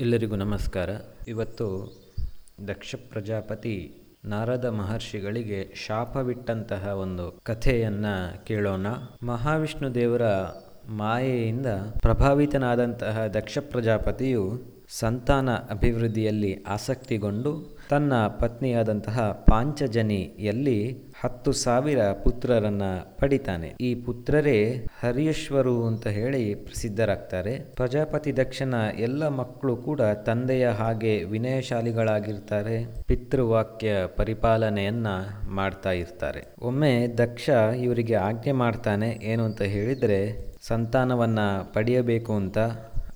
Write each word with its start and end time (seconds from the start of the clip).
ಎಲ್ಲರಿಗೂ 0.00 0.36
ನಮಸ್ಕಾರ. 0.36 0.90
ಇವತ್ತು 1.28 1.66
ದಕ್ಷ 2.68 2.94
ಪ್ರಜಾಪತಿ 3.10 3.94
ನಾರದ 4.24 4.64
ಮಹರ್ಷಿಗಳಿಗೆ 4.64 5.74
ಶಾಪವಿಟ್ಟಂತಹ 5.86 6.86
ಒಂದು 6.86 7.40
ಕಥೆಯನ್ನು 7.42 8.44
ಕೇಳೋಣ. 8.44 8.86
ಮಹಾವಿಷ್ಣು 9.22 9.94
ದೇವರ 9.94 10.22
ಮಾಯೆಯಿಂದ 10.88 11.66
ಪ್ರಭಾವಿತನಾದಂತಹ 12.00 13.26
ದಕ್ಷ 13.26 13.58
ಪ್ರಜಾಪತಿಯು 13.58 14.73
ಸಂತಾನ 14.88 15.50
ಅಭಿವೃದ್ಧಿಯಲ್ಲಿ 15.50 16.62
ಆಸಕ್ತಿಗೊಂಡು 16.62 17.74
ತನ್ನ 17.90 18.26
ಪತ್ನಿಯಾದಂತಹ 18.26 19.44
ಪಾಂಚಜನಿಯಲ್ಲಿ 19.50 20.98
ಹತ್ತು 21.20 21.52
ಸಾವಿರ 21.52 21.98
ಪುತ್ರರನ್ನ 22.24 22.82
ಪಡಿತಾನೆ. 23.18 23.74
ಈ 23.80 23.94
ಪುತ್ರರೇ 23.94 24.86
ಹರಿಯಶ್ವರು 25.02 25.86
ಅಂತ 25.86 26.06
ಹೇಳಿ 26.06 26.54
ಪ್ರಸಿದ್ಧರಾಗ್ತಾರೆ. 26.54 27.58
ಪ್ರಜಾಪತಿ 27.58 28.36
ದಕ್ಷನ 28.36 28.74
ಎಲ್ಲ 28.98 29.28
ಮಕ್ಕಳು 29.28 29.76
ಕೂಡ 29.76 30.00
ತಂದೆಯ 30.00 30.68
ಹಾಗೆ 30.68 31.24
ವಿನಯಶಾಲಿಗಳಾಗಿರ್ತಾರೆ. 31.24 33.02
ಪಿತೃವಾಕ್ಯ 33.02 33.92
ಪರಿಪಾಲನೆಯನ್ನ 34.16 35.06
ಮಾಡ್ತಾ 35.48 35.92
ಇರ್ತಾರೆ. 35.92 36.44
ಒಮ್ಮೆ 36.62 37.06
ದಕ್ಷ 37.18 37.50
ಇವರಿಗೆ 37.82 38.14
ಆಜ್ಞೆ 38.14 38.52
ಮಾಡ್ತಾನೆ, 38.52 39.18
ಏನು 39.22 39.44
ಅಂತ 39.44 39.62
ಹೇಳಿದರೆ, 39.62 40.54
ಸಂತಾನವನ್ನ 40.60 41.38
ಪಡೆಯಬೇಕು 41.72 42.32
ಅಂತ 42.32 42.58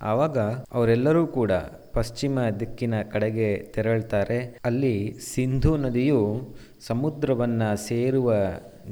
ಆವಾಗ 0.01 0.37
ಅವರೆಲ್ಲರೂ 0.71 1.27
ಕೂಡ 1.27 1.51
ಪಶ್ಚಿಮ 1.93 2.39
ದಿಕ್ಕಿನ 2.59 3.01
ಕಡೆಗೆ 3.01 3.57
ತೆರಳ್ತಾರೆ. 3.57 4.59
ಅಲ್ಲಿ 4.65 5.13
ಸಿಂಧು 5.13 5.77
ನದಿಯು 5.77 6.49
ಸಮುದ್ರವನ್ನ 6.87 7.73
ಸೇರುವ 7.73 8.33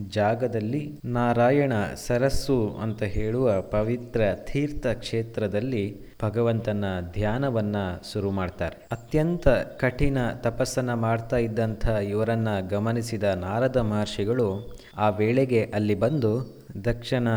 ಜಾಗದಲ್ಲಿ 0.10 1.00
ನಾರಾಯಣ 1.06 1.74
ಸರಸ್ಸು 2.08 2.78
ಅಂತ 2.82 3.04
ಹೇಳುವ 3.04 3.62
ಪವಿತ್ರ 3.62 4.22
ತೀರ್ಥ 4.36 4.88
ಕ್ಷೇತ್ರದಲ್ಲಿ 4.88 5.98
ಭಗವಂತನ 6.24 6.86
ಧ್ಯಾನವನ್ನ 7.14 7.76
ಶುರು 8.14 8.32
ಮಾಡ್ತಾರೆ. 8.32 8.88
ಅತ್ಯಂತ 8.92 9.48
ಕಠಿಣ 9.48 10.18
ತಪಸ್ಸನ್ನು 10.34 10.96
ಮಾಡ್ತಾ 10.96 11.38
ಇದ್ದಂಥ 11.38 11.88
ಇವರನ್ನ 11.88 12.48
ಗಮನಿಸಿದ 12.70 13.24
ನಾರದ 13.24 13.78
ಮಹರ್ಷಿಗಳು 13.78 14.78
ಆ 14.98 15.10
ವೇಳೆಗೆ 15.10 15.72
ಅಲ್ಲಿ 15.74 15.96
ಬಂದು 15.96 16.57
ದಕ್ಷನ 16.86 17.28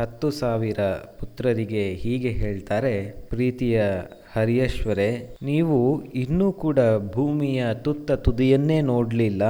ಹತ್ತು 0.00 0.30
ಸಾವಿರ 0.30 0.78
ಪುತ್ರರಿಗೆ 1.18 1.94
ಹೀಗೆ 1.94 2.28
ಹೇಳ್ತಾರೆ, 2.28 3.10
ಪ್ರೀತಿಯ 3.10 3.82
ಹರಿಯೇಶ್ವರೇ, 4.36 5.36
ನೀವು 5.42 6.04
ಇನ್ನೂ 6.04 6.52
ಕೂಡ 6.52 6.78
ಭೂಮಿಯ 7.12 7.66
ತುತ್ತ 7.74 8.12
ತುದಿಯನ್ನೇ 8.12 8.80
ನೋಡಲಿಲ್ಲ. 8.80 9.42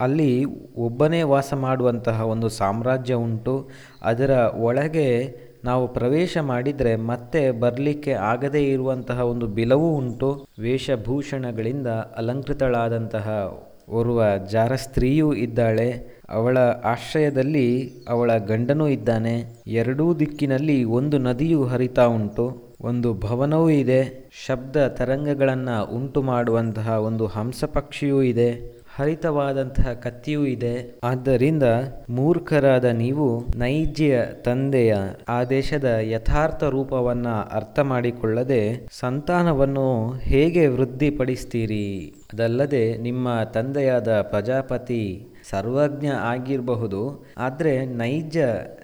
ಅಲ್ಲಿ 0.00 0.44
ಒಬ್ಬನೇ 0.76 1.22
ವಾಸ 1.22 1.54
ಮಾಡುವಂತಹ 1.54 2.26
ಒಂದು 2.26 2.48
ಸಾಮ್ರಾಜ್ಯ 2.48 3.14
ಉಂಟು. 3.14 3.68
ಅದರ 4.02 4.30
ಒಳಗೆ 4.56 5.36
ನಾವು 5.64 5.88
ಪ್ರವೇಶ 5.88 6.38
ಮಾಡಿದರೆ 6.38 6.96
ಮತ್ತೆ 6.96 7.50
ಬರಲಿಕ್ಕೆ 7.50 8.12
ಆಗದೇ 8.12 8.64
ಇರುವಂತಹ 8.64 9.20
ಒಂದು 9.20 9.46
ಬಿಲವೂ 9.46 9.96
ಉಂಟು. 9.96 10.46
ವೇಷಭೂಷಣಗಳಿಂದ 10.58 11.86
ಅಲಂಕೃತಳಾದಂತಹ 11.86 13.58
ಓರ್ವ 13.90 14.22
ಜಾರ 14.50 14.74
ಸ್ತ್ರೀಯೂ 14.74 15.32
ಇದ್ದಾಳೆ. 15.32 16.17
ಅವಳ 16.28 16.58
ಆಶ್ರಯದಲ್ಲಿ 16.84 17.92
ಅವಳ 18.08 18.30
ಗಂಡನೂ 18.46 18.88
ಇದ್ದಾನೆ. 18.88 19.44
ಎರಡೂ 19.66 20.14
ದಿಕ್ಕಿನಲ್ಲಿ 20.14 20.84
ಒಂದು 20.84 21.18
ನದಿಯು 21.18 21.64
ಹರಿತಾ 21.64 22.04
ಉಂಟು. 22.04 22.62
ಒಂದು 22.80 23.14
ಭವನವೂ 23.14 23.70
ಇದೆ. 23.70 24.30
ಶಬ್ದ 24.46 24.86
ತರಂಗಗಳನ್ನು 24.88 25.94
ಉಂಟು 25.94 26.22
ಮಾಡುವಂತಹ 26.22 26.88
ಒಂದು 26.88 27.26
ಹಂಸ 27.26 27.64
ಪಕ್ಷಿಯೂ 27.64 28.22
ಇದೆ. 28.22 28.78
ಹರಿತವಾದಂತಹ 28.96 29.92
ಕತ್ತಿಯೂ 29.92 30.44
ಇದೆ. 30.44 31.00
ಆದ್ದರಿಂದ 31.04 31.62
ಮೂರ್ಖರಾದ 32.10 32.84
ನೀವು 32.84 33.46
ನೈಜ್ಯ 33.56 34.24
ತಂದೆಯ 34.44 34.96
ಆದೇಶದ 35.28 35.84
ಯಥಾರ್ಥ 35.84 36.64
ರೂಪವನ್ನು 36.64 37.56
ಅರ್ಥ 37.56 37.78
ಮಾಡಿಕೊಳ್ಳದೆ 37.78 38.88
ಸಂತಾನವನ್ನು 38.90 40.12
ಹೇಗೆ 40.20 40.66
ವೃದ್ಧಿಪಡಿಸ್ತೀರಿ? 40.66 42.14
ಅದಲ್ಲದೆ 42.32 42.96
ನಿಮ್ಮ 42.96 43.28
ತಂದೆಯಾದ 43.54 44.20
ಪ್ರಜಾಪತಿ 44.20 45.26
ಸರ್ವಜ್ಞ 45.50 46.06
ಆಗಿರಬಹುದು, 46.06 47.02
ಆದರೆ 47.38 47.86
ನೈಜ 47.86 48.38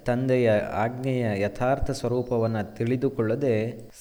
ತಂದೆಯ 0.05 0.49
ಆಜ್ಞೆಯ 0.73 1.25
ಯಥಾರ್ಥ 1.41 1.91
ಸ್ವರೂಪವನ್ನು 1.91 2.63
ತಿಳಿದುಕೊಳ್ಳದೆ 2.75 3.55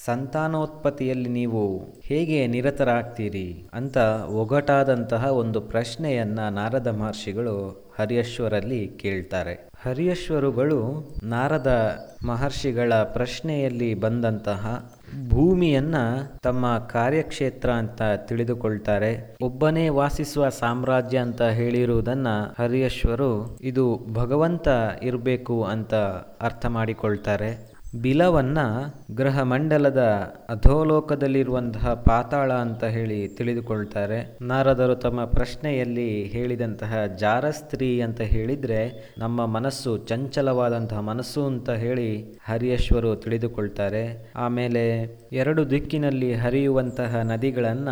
ಸಂತಾನೋತ್ಪತ್ತಿಯಲ್ಲಿ 0.04 1.30
ನೀವು 1.30 1.62
ಹೇಗೆ 2.04 2.46
ನಿರತರಾಗ್ತೀರಿ 2.46 3.48
ಅಂತ 3.74 3.96
ಒಗಟಾದಂತಹ 4.42 5.24
ಒಂದು 5.32 5.60
ಪ್ರಶ್ನೆಯನ್ನ 5.60 6.40
ನಾರದ 6.48 6.86
ಮಹರ್ಷಿಗಳು 7.00 7.56
ಹರಿಯಶ್ವರಲ್ಲಿ 7.98 8.82
ಕೇಳ್ತಾರೆ. 9.02 9.54
ಹರಿಯಶ್ವರುಗಳು 9.82 10.78
ನಾರದ 11.24 11.72
ಮಹರ್ಷಿಗಳ 12.26 12.92
ಪ್ರಶ್ನೆಯಲ್ಲಿ 12.92 13.94
ಬಂದಂತಹ 13.94 14.62
ಭೂಮಿಯನ್ನ 15.28 15.94
ತಮ್ಮ 16.42 16.78
ಕಾರ್ಯಕ್ಷೇತ್ರ 16.78 17.70
ಅಂತ 17.70 18.02
ತಿಳಿದುಕೊಳ್ತಾರೆ. 18.02 19.36
ಒಬ್ಬನೇ 19.42 19.88
ವಾಸಿಸುವ 19.88 20.48
ಸಾಮ್ರಾಜ್ಯ 20.48 21.18
ಅಂತ 21.18 21.42
ಹೇಳಿರುವುದನ್ನ 21.42 22.28
ಹರಿಯಶ್ವರು 22.58 23.58
ಇದು 23.60 24.06
ಭಗವಂತ 24.12 24.68
ಇರಬೇಕು 25.02 25.64
ಅಂತ 25.64 25.94
ಅರ್ಥ 26.40 26.66
ಮಾಡಿಕೊಳ್ತಾರೆ. 26.66 27.73
ಬಿಲವನ್ನ 28.02 28.58
ಗ್ರಹ 29.10 29.42
ಮಂಡಲದ 29.42 29.98
ಅಧೋಲೋಕದಲ್ಲಿರುವಂತಹ 30.48 31.94
ಪಾತಾಳ 31.94 32.52
ಅಂತ 32.52 32.84
ಹೇಳಿ 32.84 33.28
ತಿಳಿದುಕೊಳ್ತಾರೆ. 33.28 34.38
ನಾರದರು 34.42 34.94
ತಮ್ಮ 34.94 35.24
ಪ್ರಶ್ನೆಯಲ್ಲಿ 35.24 36.24
ಹೇಳಿದಂತಹ 36.24 37.06
ಜಾರಸ್ತ್ರೀ 37.18 38.00
ಅಂತ 38.00 38.20
ಹೇಳಿದ್ರೆ, 38.20 39.14
ನಮ್ಮ 39.18 39.46
ಮನಸ್ಸು 39.46 39.96
ಚಂಚಲವಾದಂತಹ 39.96 41.00
ಮನಸ್ಸು 41.00 41.46
ಅಂತ 41.46 41.70
ಹೇಳಿ 41.70 42.22
ಹರಿಯಶ್ವರು 42.22 43.16
ತಿಳಿದುಕೊಳ್ತಾರೆ. 43.16 44.32
ಆಮೇಲೆ 44.36 45.02
ಎರಡು 45.32 45.70
ದಿಕ್ಕಿನಲ್ಲಿ 45.70 46.34
ಹರಿಯುವಂತಹ 46.34 47.16
ನದಿಗಳನ್ನ 47.16 47.88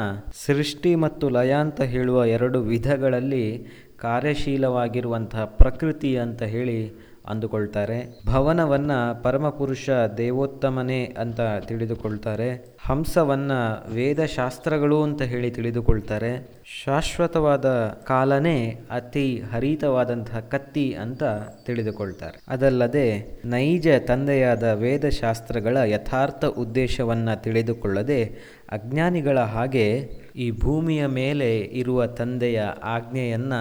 ಸೃಷ್ಟಿ 0.47 0.95
ಮತ್ತು 0.95 1.29
ಲಯ 1.29 1.53
ಅಂತ 1.53 1.81
ಹೇಳುವ 1.81 2.25
ಎರಡು 2.25 2.61
ವಿಧಗಳಲ್ಲಿ 2.61 3.67
ಕಾರ್ಯಶೀಲವಾಗಿರುವಂತಹ 3.97 5.45
ಪ್ರಕೃತಿ 5.45 6.17
ಅಂತ 6.17 6.43
ಹೇಳಿ 6.43 7.12
ಅಂದುಕೊಳ್ತಾರೆ. 7.28 8.21
ಭವನವನ್ನ 8.27 8.91
ಪರಮಪುರುಷ 9.22 9.91
ದೇವೋತ್ತಮನೇ 10.16 11.05
ಅಂತ 11.05 11.41
ತಿಳಿದುಕೊಳ್ತಾರೆ. 11.69 12.77
ಹಂಸವನ್ನ 12.83 13.53
ವೇದಶಾಸ್ತ್ರಗಳು 13.94 15.03
ಅಂತ 15.03 15.22
ಹೇಳಿ 15.22 15.50
ತಿಳಿದುಕೊಳ್ತಾರೆ. 15.50 16.49
ಶಾಶ್ವತವಾದ 16.84 17.66
ಕಾಲನೇ 17.87 18.81
ಅತಿ 18.91 19.43
ಹರಿತವಾದಂತಹ 19.53 20.41
ಕತ್ತಿ 20.41 20.97
ಅಂತ 21.00 21.25
ತಿಳಿದುಕೊಳ್ತಾರೆ. 21.66 22.41
ಅದಲ್ಲದೆ 22.49 23.41
ನೈಜ 23.44 23.89
ತಂದೆಯಾದ 23.89 24.62
ವೇದಶಾಸ್ತ್ರಗಳ 24.62 25.77
ಯಥಾರ್ಥ 25.77 26.44
ಉದ್ದೇಶವನ್ನ 26.44 27.34
ತಿಳಿದುಕೊಳ್ಳದೆ 27.34 28.25
ಅಜ್ಞಾನಿಗಳ 28.72 29.39
ಹಾಗೆ 29.39 30.09
ಈ 30.37 30.50
ಭೂಮಿಯ 30.50 31.06
ಮೇಲೆ 31.06 31.59
ಇರುವ 31.59 32.06
ತಂದೆಯ 32.06 32.62
ಆಜ್ಞೆಯನ್ನ 32.83 33.53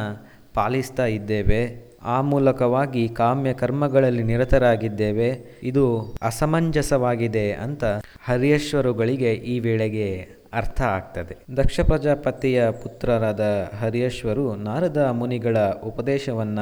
ಪಾಲಿಸ್ತಾ 0.54 1.06
ಇದ್ದೇವೆ. 1.06 1.91
ಆ 2.04 2.22
ಮೂಲಕವಾಗಿ 2.22 3.10
ಕಾಮ್ಯ 3.10 3.54
ಕರ್ಮಗಳಲ್ಲಿ 3.54 4.24
ನಿರತರಾಗಿದ್ದೇವೆ. 4.24 5.60
ಇದು 5.64 6.16
ಅಸಮಂಜಸವಾಗಿದೆ 6.22 7.54
ಅಂತ 7.54 7.84
ಹರಿಯೇಶ್ವರುಗಳಿಗೆ 8.24 9.34
ಈ 9.34 9.60
ವೇಳೆಗೆ 9.60 10.42
ಅರ್ಥ 10.54 10.82
ಆಗ್ತದೆ. 10.82 11.38
ದಕ್ಷ 11.58 11.80
ಪ್ರಜಾಪತಿಯ 11.80 12.72
ಪುತ್ರರಾದ 12.72 13.72
ಹರಿಯೇಶ್ವರು 13.80 14.56
ನಾರದ 14.56 14.98
ಮುನಿಗಳ 14.98 15.58
ಉಪದೇಶವನ್ನ 15.70 16.60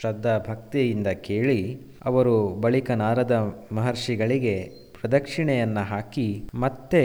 ಶ್ರದ್ಧಾ 0.00 0.38
ಭಕ್ತಿಯಿಂದ 0.48 1.06
ಕೇಳಿ 1.06 1.80
ಅವರು 2.04 2.48
ಬಳಿಕ 2.60 2.90
ನಾರದ 2.90 3.54
ಮಹರ್ಷಿಗಳಿಗೆ 3.72 4.56
ಪ್ರದಕ್ಷಿಣೆಯನ್ನು 5.00 5.80
ಹಾಕಿ, 5.80 6.48
ಮತ್ತೆ 6.54 7.04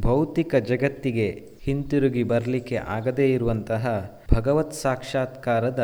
ಭೌತಿಕ 0.00 0.54
ಜಗತ್ತಿಗೆ 0.54 1.28
ಹಿಂತಿರುಗಿ 1.62 2.22
ಬರಲಿಕ್ಕೆ 2.22 2.76
ಆಗದೇ 2.76 3.32
ಇರುವಂತಹ 3.32 4.16
ಭಗವತ್ 4.34 4.72
ಸಾಕ್ಷಾತ್ಕಾರದ 4.72 5.82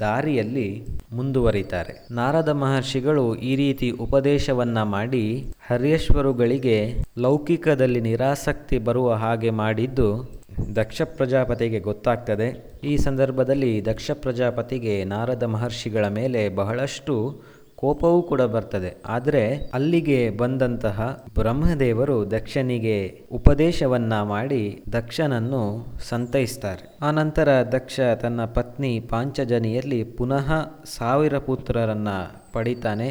ದಾರಿಯಲ್ಲಿ 0.00 0.84
ಮುಂದುವರಿತಾರೆ. 1.12 2.08
ನಾರದ 2.10 2.48
ಮಹರ್ಷಿಗಳು 2.48 3.34
ಈ 3.34 3.56
ರೀತಿ 3.56 3.90
ಉಪದೇಶವನ್ನ 3.90 4.82
ಮಾಡಿ 4.82 5.54
ಹರ್ಯೇಶ್ವರುಗಳಿಗೆ 5.70 6.94
ಲೌಕಿಕದಲ್ಲಿ 7.18 8.00
ನಿರಾಸಕ್ತಿ 8.00 8.78
ಬರುವ 8.78 9.12
ಹಾಗೆ 9.12 9.50
ಮಾಡಿದ್ದು 9.50 10.30
ದಕ್ಷ 10.76 11.02
ಪ್ರಜಾಪತಿಗೆ 11.02 11.80
ಗೊತ್ತಾಗ್ತದೆ. 11.80 12.78
ಈ 12.84 12.96
ಸಂದರ್ಭದಲ್ಲಿ 12.96 13.84
ದಕ್ಷ 13.84 14.10
ಪ್ರಜಾಪತಿಗೆ 14.10 15.04
ನಾರದ 15.04 15.42
ಮಹರ್ಷಿಗಳ 15.42 16.08
ಮೇಲೆ 16.08 16.48
ಬಹಳಷ್ಟು 16.48 17.42
ಕೋಪವೂ 17.82 18.22
ಕೂಡ 18.22 18.42
ಬರ್ತದೆ. 18.42 19.02
ಆದರೆ 19.06 19.70
ಅಲ್ಲಿಗೆ 19.74 20.30
ಬಂದಂತಹ 20.30 21.24
ಬ್ರಹ್ಮದೇವರು 21.34 22.30
ದಕ್ಷನಿಗೆ 22.30 23.22
ಉಪದೇಶವನ್ನ 23.32 24.22
ಮಾಡಿ 24.22 24.82
ದಕ್ಷನನ್ನು 24.92 25.86
ಸಂತೈಸ್ತಾರೆ. 26.08 26.98
ಆನಂತರ 27.02 27.48
ದಕ್ಷ 27.72 28.00
ತನ್ನ 28.22 28.44
ಪತ್ನಿ 28.44 29.00
ಪಾಂಚಜನಿಯಲ್ಲಿ 29.00 30.04
ಪುನಃ 30.04 30.52
ಸಾವಿರ 30.84 31.38
ಪುತ್ರರನ್ನ 31.38 32.08
ಪಡಿತಾನೆ. 32.52 33.08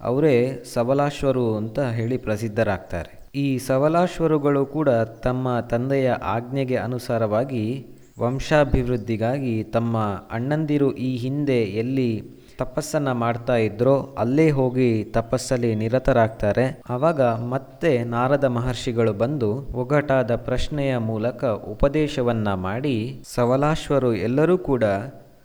ಅವರೇ 0.00 0.62
ಸಬಲಾಶ್ವರು 0.74 1.56
ಅಂತ 1.56 1.80
ಹೇಳಿ 1.80 2.16
ಪ್ರಸಿದ್ಧರಾಗ್ತಾರೆ. 2.16 3.28
ಈ 3.34 3.58
ಸಬಲಾಶ್ವರುಗಳು 3.58 4.66
ಕೂಡ 4.66 4.88
ತಮ್ಮ 5.22 5.60
ತಂದೆಯ 5.70 6.10
ಆಜ್ಞೆಗೆ 6.10 6.76
ಅನುಸಾರವಾಗಿ 6.76 7.86
ವಂಶಾಭಿವೃದ್ಧಿಗಾಗಿ 8.20 9.64
ತಮ್ಮ 9.64 9.98
ಅಣ್ಣಂದಿರು 10.30 10.92
ಈ 10.92 11.16
ಹಿಂದೆ 11.16 11.60
ಎಲ್ಲಿ 11.62 12.41
ತಪಸ್ಸನ್ನ 12.58 13.12
ಮಾಡ್ತಾ 13.12 13.56
ಇದ್ರೋ, 13.56 14.14
ಅಲ್ಲೇ 14.18 14.50
ಹೋಗಿ 14.50 15.04
ತಪಸ್ಸಲ್ಲಿ 15.04 15.74
ನಿರತರಾಗ್ತಾರೆ. 15.74 16.80
ಆವಾಗ 16.90 17.22
ಮತ್ತೆ 17.22 18.04
ನಾರದ 18.04 18.44
ಮಹರ್ಷಿಗಳು 18.44 19.12
ಬಂದು 19.12 19.56
ಒಗಟಾದ 19.74 20.36
ಪ್ರಶ್ನೆಯ 20.36 20.96
ಮೂಲಕ 20.96 21.44
ಉಪದೇಶವನ್ನ 21.44 22.54
ಮಾಡಿ, 22.54 23.22
ಸವಲಾಶ್ವರು 23.34 24.14
ಎಲ್ಲರೂ 24.14 24.58
ಕೂಡ 24.58 24.84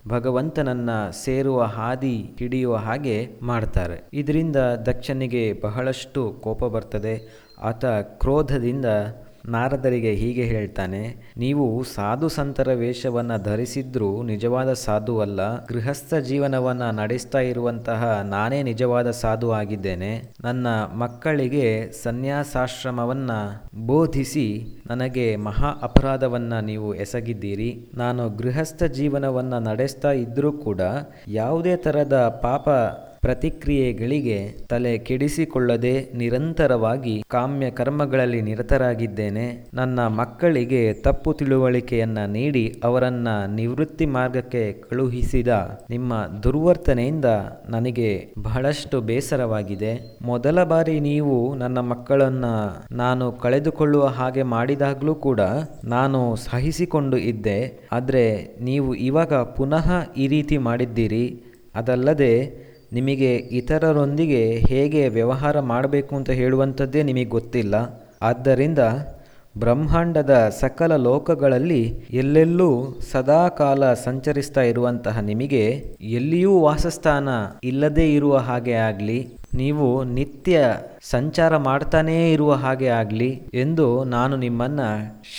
ಭಗವಂತನನ್ನ 0.08 0.90
ಸೇರುವ 1.10 1.64
ಹಾದಿ 1.64 2.36
ಹಿಡಿಯುವ 2.40 2.76
ಹಾಗೆ 2.76 3.30
ಮಾಡ್ತಾರೆ. 3.42 4.04
ಇದರಿಂದ 4.14 4.56
ದಕ್ಷನಿಗೆ 4.86 5.54
ಬಹಳಷ್ಟು 5.64 6.34
ಕೋಪ 6.42 6.66
ಬರ್ತದೆ. 6.66 7.48
ಆತ 7.62 7.86
ಕ್ರೋಧದಿಂದ 7.86 8.86
ನಾರದರಿಗೆ 9.56 10.12
ಹೀಗೆ 10.22 10.46
ಹೇಳ್ತಾನೆ, 10.54 11.02
ನೀವು 11.44 11.66
ಸಾಧು 11.96 12.30
ಸಂತರ 12.38 12.74
ವೇಷವನ್ನು 12.82 13.38
ಧರಿಸಿದ್ರೂ 13.44 14.10
ನಿಜವಾದ 14.32 14.72
ಸಾಧು 14.86 15.16
ಅಲ್ಲ. 15.20 15.40
ಗೃಹಸ್ಥ 15.72 16.14
ಜೀವನವನ್ನು 16.30 16.90
ನಡೆಸ್ತಾ 17.02 17.42
ಇರುವಂತಹ 17.52 18.02
ನಾನೇ 18.34 18.60
ನಿಜವಾದ 18.64 19.12
ಸಾಧು 19.22 19.50
ಆಗಿದ್ದೇನೆ. 19.52 20.12
ನನ್ನ 20.48 20.68
ಮಕ್ಕಳಿಗೆ 21.04 21.66
ಸನ್ಯಾಸಾಶ್ರಮವನ್ನ 22.04 23.32
ಬೋಧಿಸಿ 23.92 24.48
ನನಗೆ 24.88 25.28
ಮಹಾ 25.48 25.72
ಅಪರಾಧವನ್ನ 25.88 26.54
ನೀವು 26.70 26.90
ಎಸಗಿದ್ದೀರಿ. 27.06 27.70
ನಾನು 27.96 28.24
ಗೃಹಸ್ಥ 28.42 28.84
ಜೀವನವನ್ನು 29.00 29.60
ನಡೆಸ್ತಾ 29.70 30.12
ಇದ್ರೂ 30.24 30.52
ಕೂಡ 30.68 30.82
ಯಾವುದೇ 31.42 31.76
ಥರದ 31.86 32.18
ಪಾಪ 32.44 32.68
ಪ್ರತಿಕ್ರಿಯೆಗಳಿಗೆ 33.22 34.40
ತಲೆ 34.70 34.98
ಕೆಡಿಸಿಕೊಳ್ಳದೆ 34.98 35.94
ನಿರಂತರವಾಗಿ 36.14 37.24
ಕಾಮ್ಯ 37.28 37.70
ಕರ್ಮಗಳಲ್ಲಿ 37.72 38.42
ನಿರತರಾಗಿದ್ದೇನೆ. 38.42 39.68
ನನ್ನ 39.74 40.08
ಮಕ್ಕಳಿಗೆ 40.08 40.94
ತಪ್ಪು 40.94 41.34
ತಿಳುವಳಿಕೆಯನ್ನ 41.34 42.18
ನೀಡಿ 42.26 42.82
ಅವರನ್ನ 42.84 43.28
ನಿವೃತ್ತಿ 43.56 44.06
ಮಾರ್ಗಕ್ಕೆ 44.06 44.74
ಕಳುಹಿಸಿದ 44.74 45.48
ನಿಮ್ಮ 45.90 46.14
ದುರ್ವರ್ತನೆಯಿಂದ 46.44 47.26
ನನಗೆ 47.70 48.34
ಬಹಳಷ್ಟು 48.42 49.02
ಬೇಸರವಾಗಿದೆ. 49.02 49.94
ಮೊದಲ 50.22 50.64
ಬಾರಿ 50.64 51.00
ನೀವು 51.00 51.56
ನನ್ನ 51.56 51.80
ಮಕ್ಕಳನ್ನ 51.80 52.46
ನಾನು 52.92 53.32
ಕಳೆದುಕೊಳ್ಳುವ 53.32 54.06
ಹಾಗೆ 54.06 54.44
ಮಾಡಿದಾಗಲೂ 54.44 55.16
ಕೂಡ 55.16 55.42
ನಾನು 55.84 56.36
ಸಹಿಸಿಕೊಂಡು 56.36 57.18
ಇದ್ದೆ. 57.18 57.60
ಆದರೆ 57.92 58.24
ನೀವು 58.62 58.94
ಇವಾಗ 58.94 59.34
ಪುನಃ 59.34 59.88
ಈ 60.18 60.28
ರೀತಿ 60.28 60.58
ಮಾಡಿದ್ದೀರಿ. 60.58 61.44
ಅದಲ್ಲದೆ 61.76 62.34
ನಿಮಗೆ 62.94 63.36
ಇತರರೊಂದಿಗೆ 63.36 64.66
ಹೇಗೆ 64.70 65.08
ವ್ಯವಹಾರ 65.08 65.60
ಮಾಡಬೇಕು 65.60 66.16
ಅಂತ 66.16 66.30
ಹೇಳುವಂಥದ್ದೇ 66.30 67.04
ನಿಮಗೆ 67.04 67.26
ಗೊತ್ತಿಲ್ಲ. 67.26 68.06
ಆದ್ದರಿಂದ 68.22 68.80
ಬ್ರಹ್ಮಾಂಡದ 69.58 70.50
ಸಕಲ 70.60 70.96
ಲೋಕಗಳಲ್ಲಿ 70.96 72.00
ಎಲ್ಲೆಲ್ಲೂ 72.14 73.00
ಸದಾ 73.12 73.48
ಕಾಲ 73.48 73.94
ಸಂಚರಿಸ್ತಾ 73.94 74.62
ಇರುವಂತಹ 74.62 75.20
ನಿಮಗೆ 75.20 75.84
ಎಲ್ಲಿಯೂ 76.02 76.60
ವಾಸಸ್ಥಾನ 76.60 77.30
ಇಲ್ಲದೇ 77.64 78.14
ಇರುವ 78.14 78.38
ಹಾಗೆ 78.38 78.74
ಆಗಲಿ. 78.74 79.28
ನೀವು 79.58 80.04
ನಿತ್ಯ 80.04 80.60
ಸಂಚಾರ 81.02 81.58
ಮಾಡ್ತಾನೇ 81.58 82.32
ಇರುವ 82.32 82.54
ಹಾಗೆ 82.54 82.88
ಆಗಲಿ 82.88 83.32
ಎಂದು 83.54 84.04
ನಾನು 84.04 84.38
ನಿಮ್ಮನ್ನ 84.38 84.80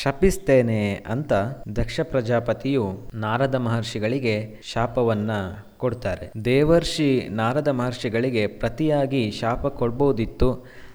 ಶಪಿಸ್ತೇನೆ 0.02 0.82
ಅಂತ 1.08 1.32
ದಕ್ಷ 1.76 2.00
ಪ್ರಜಾಪತಿಯು 2.02 2.84
ನಾರದ 3.14 3.54
ಮಹರ್ಷಿಗಳಿಗೆ 3.54 4.36
ಶಾಪವನ್ನ 4.72 5.30
ಕೊಡ್ತಾರೆ. 5.78 6.26
ದೇವರ್ಷಿ 6.44 7.28
ನಾರದ 7.30 7.68
ಮಹರ್ಷಿಗಳಿಗೆ 7.68 8.46
ಪ್ರತಿಯಾಗಿ 8.46 9.30
ಶಾಪ 9.30 9.66
ಕೊಡ್ಬೋದಿತ್ತು. 9.66 10.48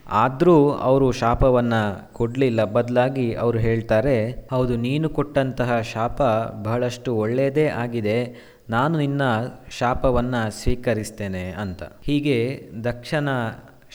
ಆದರೂ 0.08 0.70
ಅವರು 0.70 1.12
ಶಾಪವನ್ನು 1.12 2.14
ಕೊಡಲಿಲ್ಲ. 2.14 2.64
ಬದಲಾಗಿ 2.64 3.34
ಅವರು 3.34 3.58
ಹೇಳ್ತಾರೆ, 3.58 4.48
ಹೌದು, 4.52 4.76
ನೀನು 4.76 5.10
ಕೊಟ್ಟಂತಹ 5.10 5.82
ಶಾಪ 5.82 6.22
ಬಹಳಷ್ಟು 6.64 7.16
ಒಳ್ಳೆಯದೇ 7.16 7.68
ಆಗಿದೆ. 7.68 8.54
ನಾನು 8.70 8.98
ನಿನ್ನ 8.98 9.22
ಶಾಪವನ್ನು 9.70 10.52
ಸ್ವೀಕರಿಸ್ತೇನೆ 10.52 11.52
ಅಂತ. 11.52 11.84
ಹೀಗೆ 11.84 12.70
ದಕ್ಷನ 12.84 13.30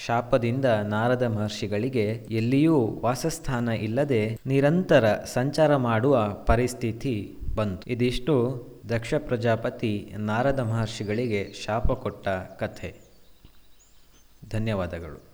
ಶಾಪದಿಂದ 0.06 0.64
ನಾರದ 0.64 1.22
ಮಹರ್ಷಿಗಳಿಗೆ 1.22 2.04
ಎಲ್ಲಿಯೂ 2.30 3.00
ವಾಸಸ್ಥಾನ 3.04 3.68
ಇಲ್ಲದೆ 3.68 4.38
ನಿರಂತರ 4.46 5.12
ಸಂಚಾರ 5.12 5.76
ಮಾಡುವ 5.76 6.28
ಪರಿಸ್ಥಿತಿ 6.28 7.36
ಬಂತು. 7.56 7.90
ಇದಿಷ್ಟು 7.90 8.66
ದಕ್ಷ 8.88 9.14
ಪ್ರಜಾಪತಿ 9.18 10.14
ನಾರದ 10.18 10.60
ಮಹರ್ಷಿಗಳಿಗೆ 10.60 11.52
ಶಾಪ 11.64 11.92
ಕೊಟ್ಟ 11.92 12.28
ಕಥೆ. 12.28 12.94
ಧನ್ಯವಾದಗಳು. 14.50 15.27